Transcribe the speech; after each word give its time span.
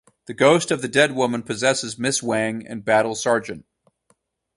The 0.25 0.33
ghost 0.33 0.71
of 0.71 0.81
the 0.81 0.87
dead 0.87 1.11
woman 1.11 1.43
possesses 1.43 1.99
Miss 1.99 2.23
Wang 2.23 2.65
and 2.65 2.83
battles 2.83 3.23
Sgt. 3.23 3.61